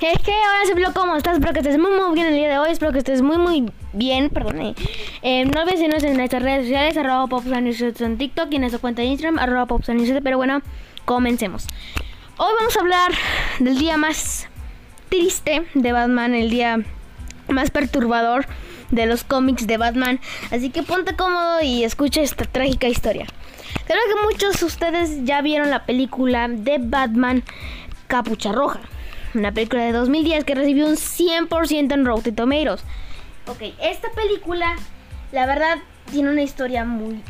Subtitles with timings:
[0.00, 2.58] Es que ahora vio cómo estás, espero que estés muy muy bien el día de
[2.58, 4.60] hoy, espero que estés muy muy bien, perdón.
[4.60, 4.74] Eh,
[5.22, 9.02] eh no olvides en nuestras redes sociales, arroba popsanirset en TikTok y en nuestra cuenta
[9.02, 10.62] de Instagram, arroba popsanirset, pero bueno,
[11.04, 11.66] comencemos.
[12.36, 13.10] Hoy vamos a hablar
[13.58, 14.46] del día más
[15.08, 16.78] triste de Batman, el día
[17.48, 18.46] más perturbador
[18.92, 20.20] de los cómics de Batman,
[20.52, 23.26] así que ponte cómodo y escucha esta trágica historia.
[23.84, 27.42] Creo que muchos de ustedes ya vieron la película de Batman
[28.06, 28.78] Capucha Roja
[29.34, 32.82] una película de 2010 que recibió un 100% en Rotten Tomatoes.
[33.46, 34.76] Ok, esta película,
[35.32, 35.78] la verdad,
[36.10, 37.22] tiene una historia muy,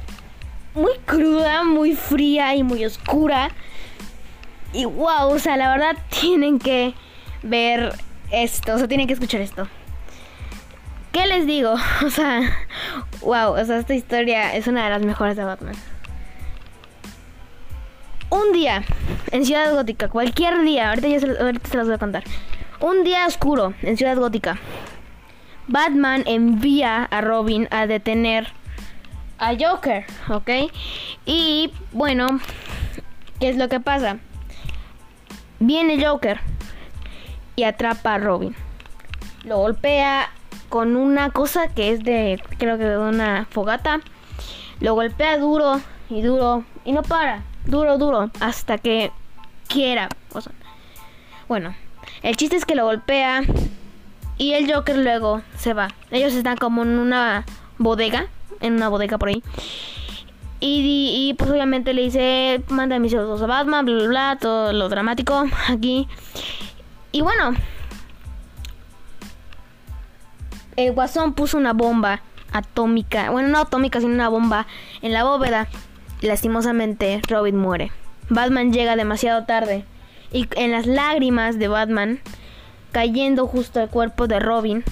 [0.74, 3.50] muy cruda, muy fría y muy oscura.
[4.72, 6.94] Y wow, o sea, la verdad tienen que
[7.42, 7.92] ver
[8.30, 9.68] esto, o sea, tienen que escuchar esto.
[11.12, 11.74] ¿Qué les digo?
[12.06, 12.40] O sea,
[13.20, 15.74] wow, o sea, esta historia es una de las mejores de Batman.
[18.30, 18.84] Un día
[19.30, 22.24] en Ciudad Gótica, cualquier día, ahorita, ya se, ahorita los voy a contar.
[22.78, 24.58] Un día oscuro en Ciudad Gótica.
[25.66, 28.48] Batman envía a Robin a detener
[29.38, 30.70] a Joker, ¿ok?
[31.24, 32.26] Y bueno,
[33.40, 34.18] ¿qué es lo que pasa?
[35.58, 36.38] Viene Joker
[37.56, 38.54] y atrapa a Robin.
[39.44, 40.28] Lo golpea
[40.68, 44.00] con una cosa que es de, creo que de una fogata.
[44.80, 49.12] Lo golpea duro y duro y no para duro, duro, hasta que
[49.68, 50.08] quiera.
[51.48, 51.74] bueno,
[52.22, 53.42] el chiste es que lo golpea
[54.36, 55.88] y el Joker luego se va.
[56.10, 57.44] Ellos están como en una
[57.78, 58.26] bodega,
[58.60, 59.42] en una bodega por ahí.
[60.60, 64.88] Y, pues obviamente le dice, manda mis saludos a Batman, bla, bla, bla, todo lo
[64.88, 66.08] dramático aquí.
[67.12, 67.54] Y bueno,
[70.76, 74.66] el guasón puso una bomba atómica, bueno, no atómica, sino una bomba
[75.02, 75.68] en la bóveda
[76.20, 77.92] lastimosamente, Robin muere.
[78.28, 79.84] Batman llega demasiado tarde
[80.32, 82.20] y en las lágrimas de Batman,
[82.92, 84.84] cayendo justo el cuerpo de Robin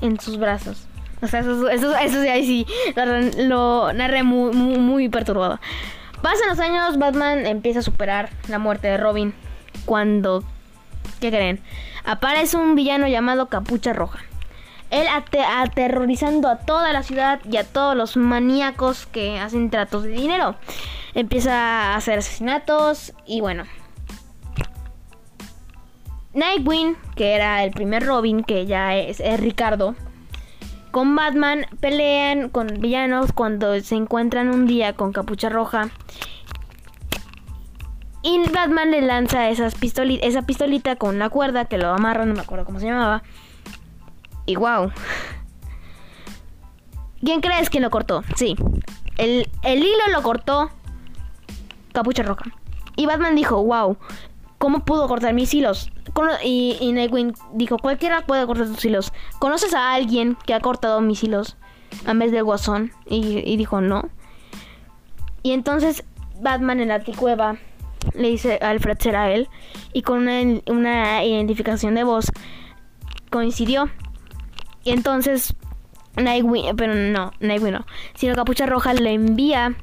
[0.00, 0.86] en sus brazos.
[1.20, 2.66] O sea, eso, eso, eso sí,
[3.38, 5.60] lo, narré muy, muy, muy perturbado.
[6.20, 9.34] Pasan los años, Batman empieza a superar la muerte de Robin.
[9.84, 10.44] Cuando,
[11.20, 11.60] ¿qué creen?
[12.04, 14.20] Aparece un villano llamado Capucha Roja.
[14.92, 20.10] Él aterrorizando a toda la ciudad y a todos los maníacos que hacen tratos de
[20.10, 20.54] dinero.
[21.14, 23.64] Empieza a hacer asesinatos y bueno.
[26.34, 29.94] Nightwing, que era el primer Robin, que ya es, Ricardo,
[30.90, 35.88] con Batman pelean con villanos cuando se encuentran un día con capucha roja.
[38.22, 42.40] Y Batman le lanza esas esa pistolita con una cuerda que lo amarra, no me
[42.40, 43.22] acuerdo cómo se llamaba.
[44.46, 44.90] Y wow.
[47.24, 48.22] ¿Quién crees que lo cortó?
[48.34, 48.56] Sí.
[49.16, 50.70] El, hilo lo cortó
[51.92, 52.44] Capucha Roja.
[52.96, 53.96] Y Batman dijo, wow,
[54.58, 55.90] ¿cómo pudo cortar mis hilos?
[56.44, 59.12] Y, y Nightwing dijo, cualquiera puede cortar tus hilos.
[59.38, 61.56] ¿Conoces a alguien que ha cortado mis hilos
[62.06, 62.90] en vez del guasón?
[63.06, 64.08] Y, dijo, no.
[65.42, 66.04] Y entonces
[66.40, 67.56] Batman en la anticueva
[68.14, 69.48] le dice a Alfred será él.
[69.92, 72.32] Y con una, una identificación de voz
[73.30, 73.88] coincidió.
[74.84, 75.54] Y entonces
[76.16, 79.74] Nightwing, pero no, Nightwing no, sino Capucha Roja le envía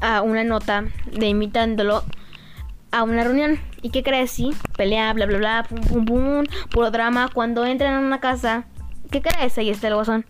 [0.00, 2.04] a una nota de invitándolo
[2.90, 3.58] a una reunión.
[3.82, 4.30] ¿Y qué crees?
[4.30, 7.28] Sí, pelea, bla, bla, bla, pum, pum, pum, puro drama.
[7.32, 8.64] Cuando entran en una casa,
[9.10, 9.58] ¿qué crees?
[9.58, 10.24] Ahí está el guasón.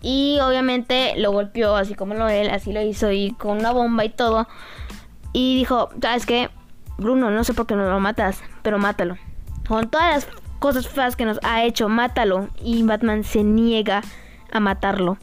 [0.00, 4.04] Y obviamente lo golpeó así como lo él, así lo hizo y con una bomba
[4.04, 4.48] y todo.
[5.32, 6.50] Y dijo, ¿sabes qué?
[6.96, 9.16] Bruno, no sé por qué no lo matas, pero mátalo.
[9.66, 12.48] Con todas las cosas feas que nos ha hecho, mátalo.
[12.62, 14.02] Y Batman se niega
[14.50, 15.18] a matarlo.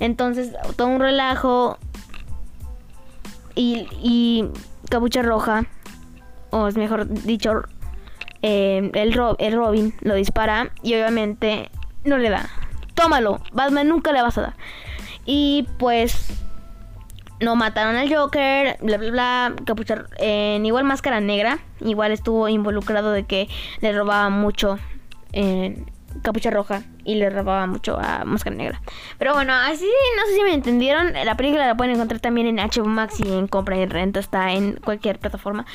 [0.00, 1.78] Entonces, todo un relajo.
[3.54, 4.48] Y, y
[4.88, 5.66] Capucha Roja,
[6.50, 7.62] o es mejor dicho,
[8.42, 11.70] eh, el, el Robin lo dispara y obviamente
[12.04, 12.48] no le da.
[12.94, 14.54] Tómalo, Batman nunca le vas a dar.
[15.24, 16.28] Y pues
[17.40, 23.12] no mataron al Joker, bla bla bla, capucha, en igual máscara negra, igual estuvo involucrado
[23.12, 23.48] de que
[23.80, 24.78] le robaba mucho
[25.32, 25.90] en
[26.22, 28.80] capucha roja y le robaba mucho a máscara negra.
[29.18, 29.86] Pero bueno, así
[30.16, 33.32] no sé si me entendieron, la película la pueden encontrar también en HBO Max y
[33.32, 35.66] en compra y renta, está en cualquier plataforma.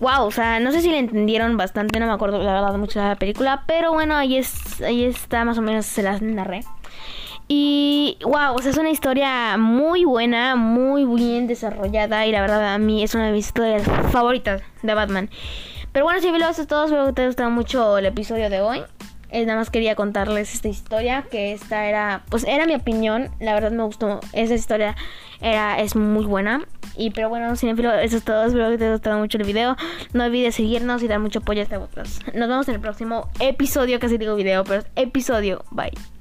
[0.00, 3.00] Wow, o sea, no sé si le entendieron bastante, no me acuerdo la verdad mucho
[3.00, 6.60] de la película, pero bueno, ahí es ahí está más o menos se las narré.
[7.48, 12.74] Y wow, o sea, es una historia muy buena, muy bien desarrollada y la verdad
[12.74, 15.30] a mí es una de mis historias favoritas de Batman.
[15.92, 18.60] Pero bueno, si eso es todo, espero que te haya gustado mucho el episodio de
[18.60, 18.82] hoy.
[19.30, 23.54] Eh, nada más quería contarles esta historia, que esta era, pues era mi opinión, la
[23.54, 24.94] verdad me gustó, esa historia
[25.40, 26.64] era, es muy buena.
[26.96, 29.76] Y pero bueno, cinefilo, eso es todo, espero que te haya gustado mucho el video.
[30.12, 32.26] No olvides seguirnos y dar mucho apoyo a este podcast.
[32.34, 36.15] Nos vemos en el próximo episodio, casi digo video, pero episodio, bye.